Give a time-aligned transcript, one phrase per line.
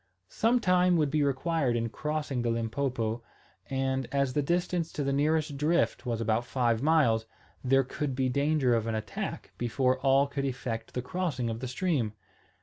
[0.29, 3.21] Some time would be required in crossing the Limpopo,
[3.69, 7.27] and, as the distance to the nearest drift was about five miles,
[7.63, 11.67] there could be danger of an attack before all could effect the crossing of the
[11.67, 12.13] stream.